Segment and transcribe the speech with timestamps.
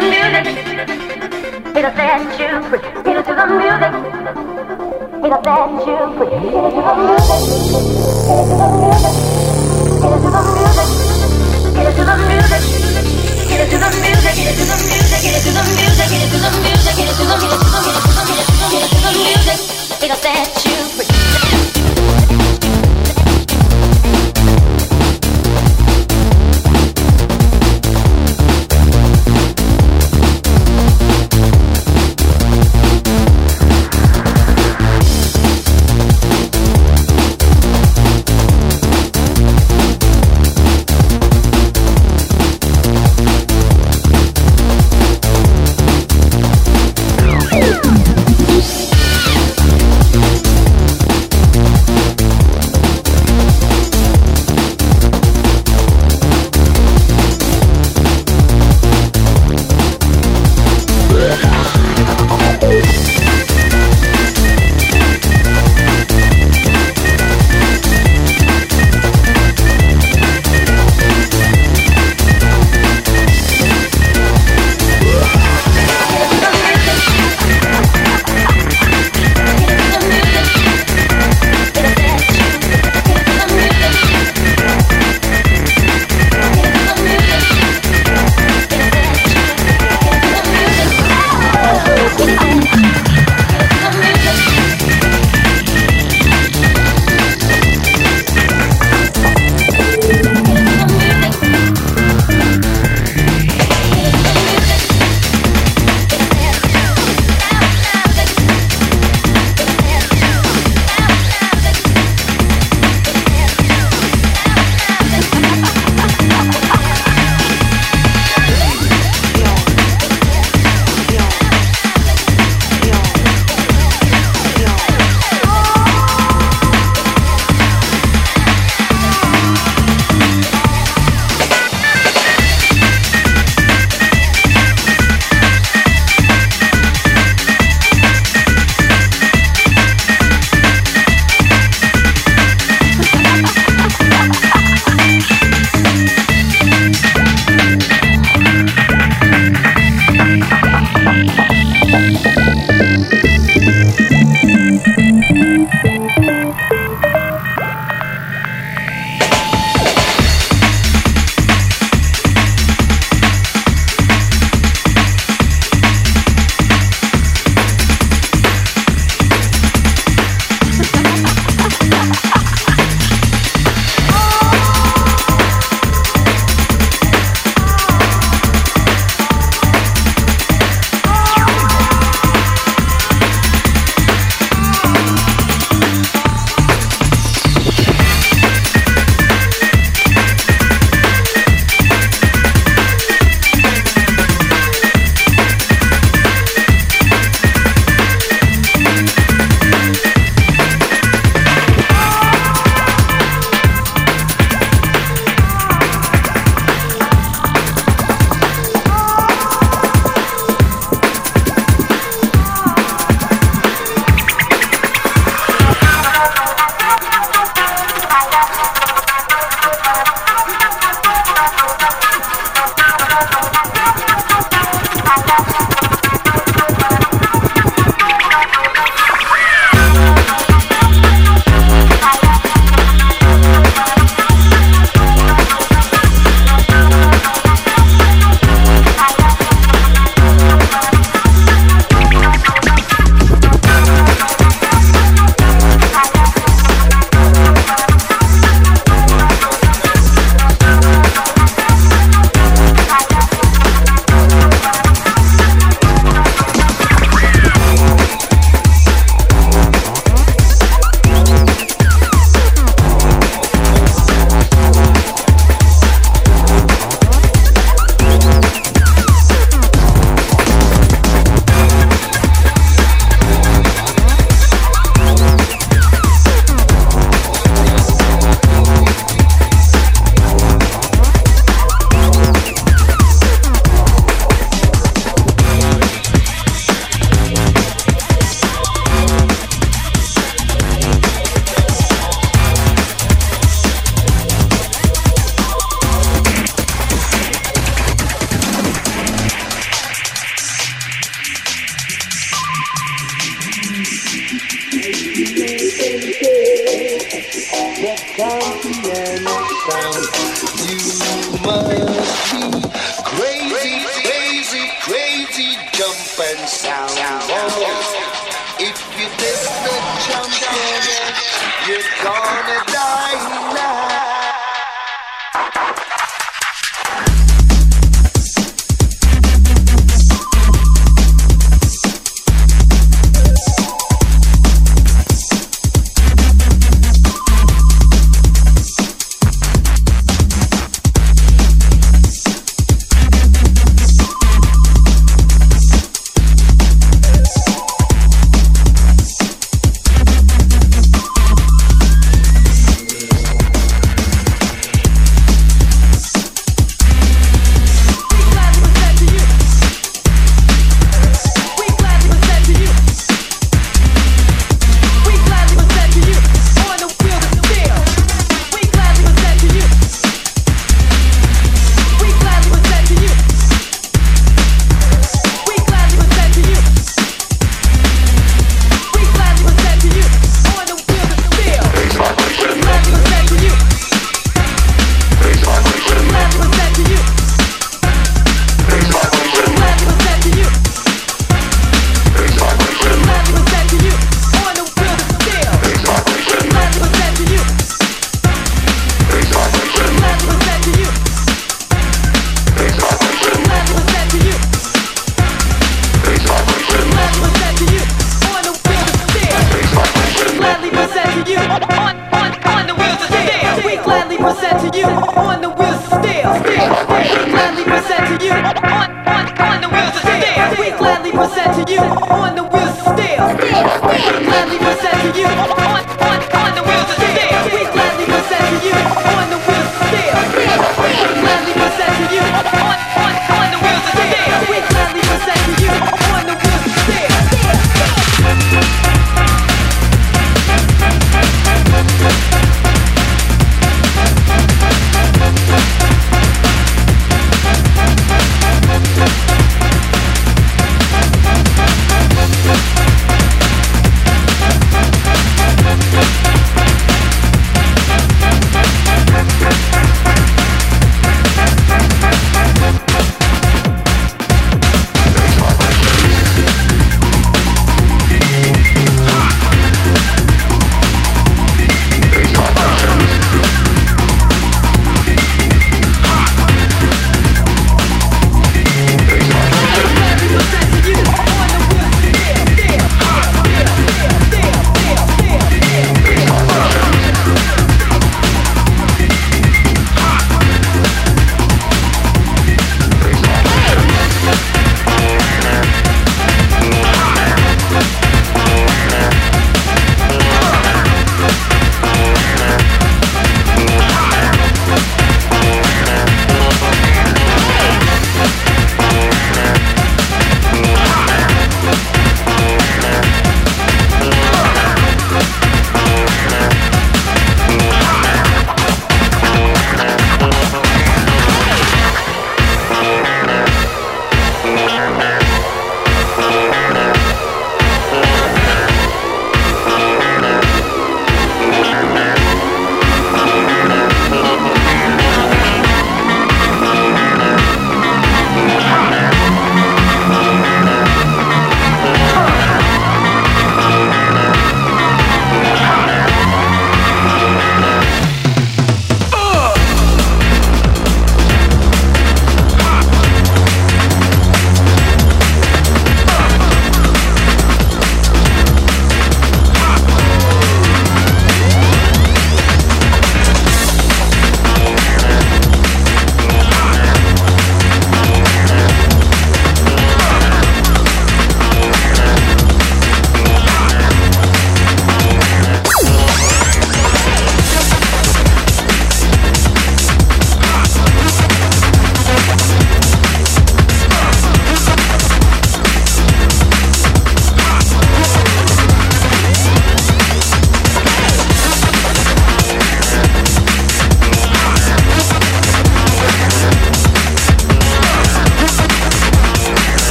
[0.00, 0.44] the music.
[1.76, 2.80] It'll set you free.
[3.04, 3.92] Get it to the music.
[5.24, 6.30] It'll set you free.
[6.30, 6.92] Get it to the
[10.56, 10.90] music.
[11.72, 12.60] Get it to the music.
[13.46, 14.20] Get it to the music.
[14.26, 15.22] Get it to the music.
[15.22, 15.86] Get it to the music.
[15.86, 16.04] Get it to the music.
[16.06, 16.94] Get it to the music.
[16.96, 17.64] Get it to the music.
[17.66, 18.60] Get it to the music.
[18.66, 19.58] Get it to the music.
[20.02, 20.95] It'll set you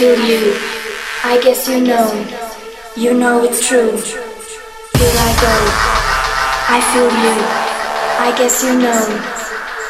[0.00, 0.56] feel you.
[1.24, 2.08] I guess you know.
[2.96, 3.92] You know it's true.
[4.96, 5.54] Here I go.
[6.76, 7.36] I feel you.
[8.26, 9.02] I guess you know.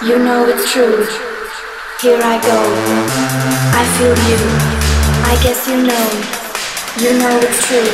[0.03, 1.07] You know it's true.
[2.03, 2.59] Here I go.
[3.81, 4.41] I feel you.
[5.31, 6.07] I guess you know.
[7.03, 7.91] You know it's true.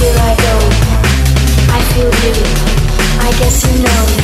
[0.00, 0.54] Here I go.
[1.72, 2.34] I feel you.
[3.26, 4.23] I guess you know.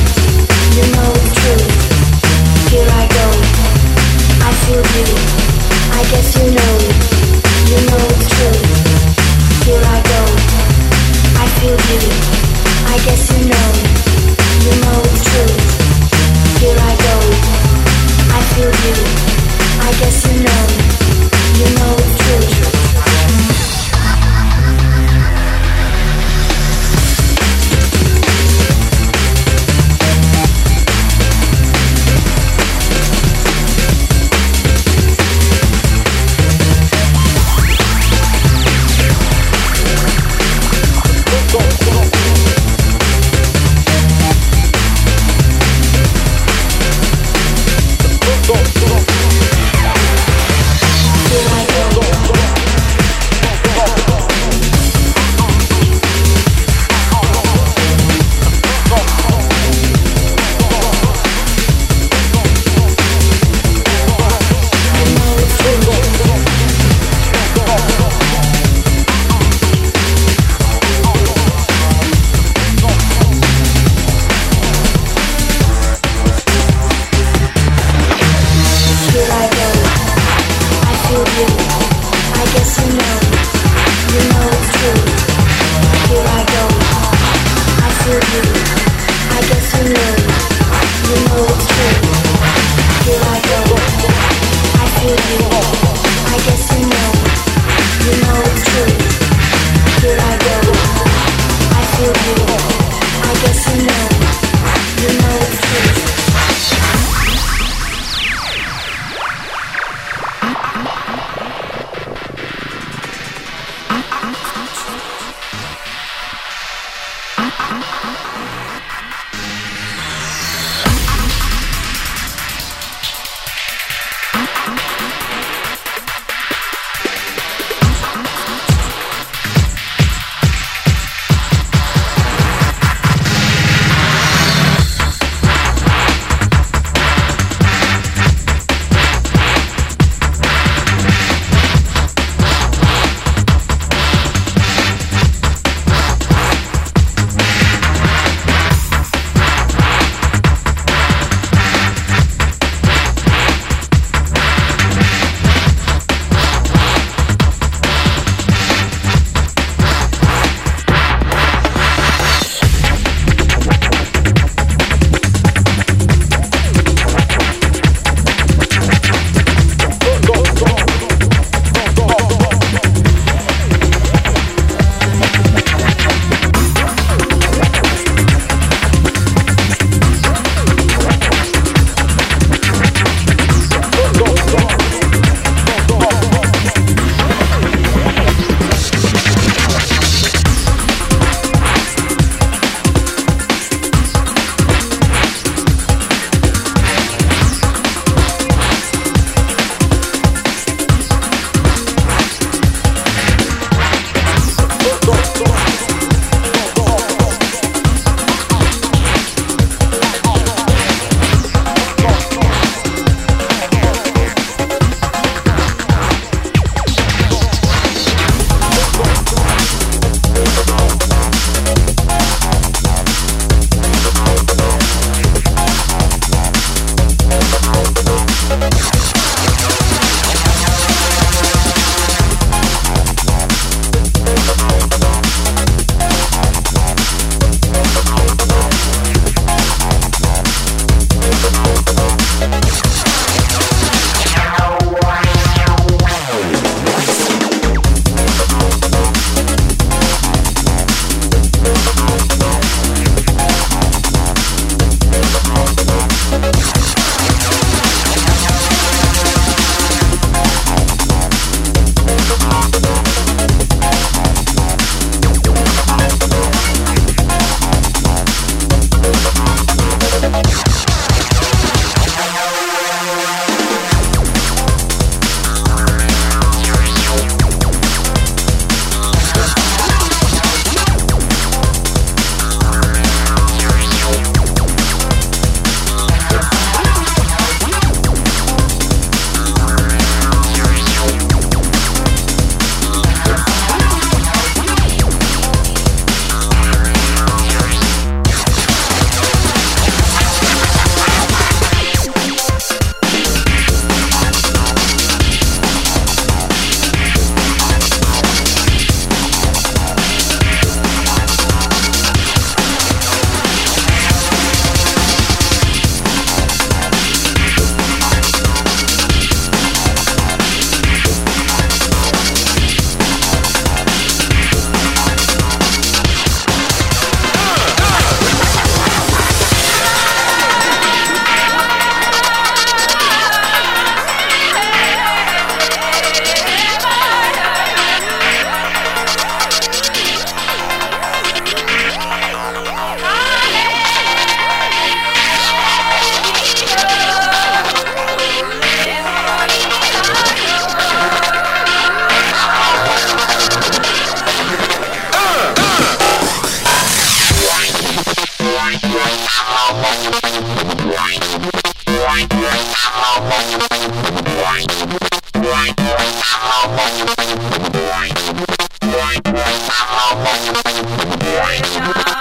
[371.41, 372.17] Bye.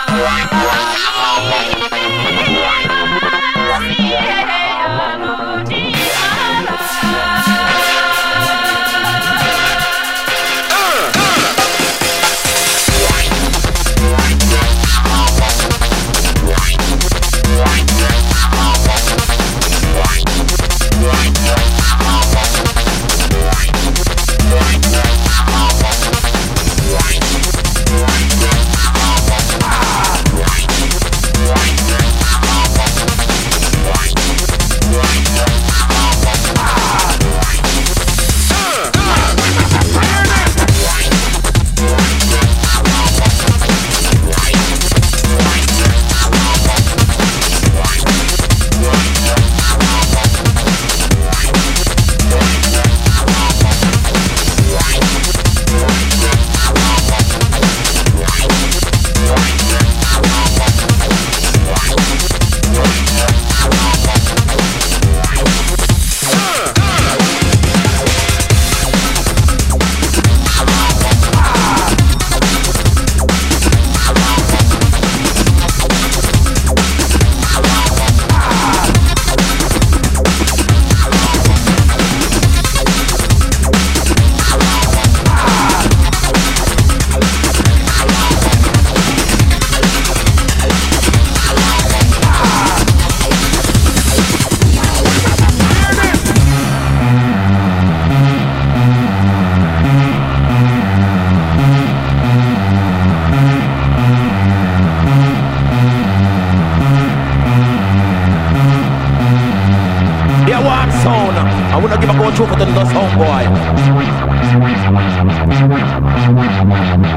[112.60, 113.44] The lost homeboy.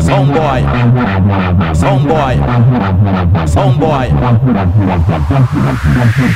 [0.07, 0.61] Homeboy.
[3.53, 4.07] Homeboy.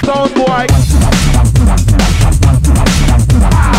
[0.04, 0.68] Homeboy.
[3.48, 3.77] Band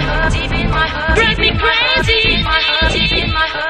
[0.00, 3.67] heart, deep in my heart, drive me crazy, in my heart, deep in my heart.